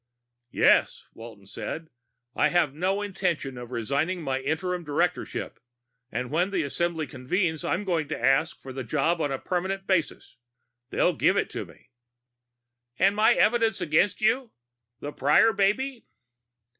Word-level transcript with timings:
"Yes," 0.49 1.05
Walton 1.13 1.45
said. 1.45 1.91
"I 2.35 2.47
have 2.47 2.73
no 2.73 3.03
intention 3.03 3.55
of 3.55 3.69
resigning 3.69 4.23
my 4.23 4.39
interim 4.39 4.83
directorship, 4.83 5.59
and 6.11 6.31
when 6.31 6.49
the 6.49 6.63
Assembly 6.63 7.05
convenes 7.05 7.63
I'm 7.63 7.83
going 7.83 8.07
to 8.07 8.19
ask 8.19 8.59
for 8.59 8.73
the 8.73 8.83
job 8.83 9.21
on 9.21 9.31
a 9.31 9.37
permanent 9.37 9.85
basis. 9.85 10.37
They'll 10.89 11.13
give 11.15 11.37
it 11.37 11.51
to 11.51 11.65
me." 11.65 11.91
"And 12.97 13.15
my 13.15 13.33
evidence 13.35 13.79
against 13.79 14.21
you? 14.21 14.49
The 15.01 15.11
Prior 15.13 15.53
baby?" 15.53 16.07